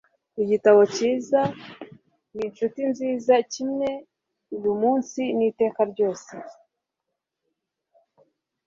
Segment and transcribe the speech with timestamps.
[0.43, 1.41] igitabo cyiza
[2.35, 3.89] ninshuti nziza, kimwe
[4.55, 6.33] uyumunsi n'iteka ryose